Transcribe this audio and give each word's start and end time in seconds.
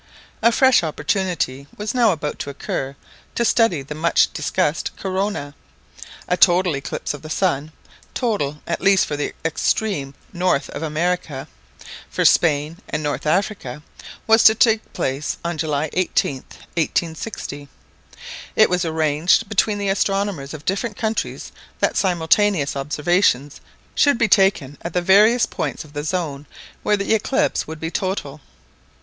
A 0.41 0.51
fresh 0.51 0.81
opportunity 0.81 1.67
was 1.77 1.93
now 1.93 2.11
about 2.11 2.39
to 2.39 2.49
occur 2.49 2.95
to 3.35 3.45
study 3.45 3.83
the 3.83 3.93
much 3.93 4.33
discussed 4.33 4.89
corona. 4.97 5.53
A 6.27 6.35
total 6.35 6.75
eclipse 6.75 7.13
of 7.13 7.21
the 7.21 7.29
sun—total, 7.29 8.63
at 8.65 8.81
least, 8.81 9.05
for 9.05 9.15
the 9.15 9.35
extreme 9.45 10.15
north 10.33 10.71
of 10.71 10.81
America, 10.81 11.47
for 12.09 12.25
Spain 12.25 12.79
and 12.89 13.03
North 13.03 13.27
Africa—was 13.27 14.43
to 14.43 14.55
take 14.55 14.91
place 14.93 15.37
on 15.45 15.59
July 15.59 15.87
18th, 15.91 16.57
1860. 16.73 17.69
It 18.55 18.71
was 18.71 18.83
arranged 18.83 19.47
between 19.49 19.77
the 19.77 19.89
astronomers 19.89 20.55
of 20.55 20.65
different 20.65 20.97
countries 20.97 21.51
that 21.77 21.95
simultaneous 21.95 22.75
observations 22.75 23.61
should 23.93 24.17
be 24.17 24.27
taken 24.27 24.79
at 24.81 24.93
the 24.93 25.01
various 25.03 25.45
points 25.45 25.83
of 25.83 25.93
the 25.93 26.03
zone 26.03 26.47
where 26.81 26.97
the 26.97 27.13
eclipse 27.13 27.67
would 27.67 27.79
be 27.79 27.91
total. 27.91 28.41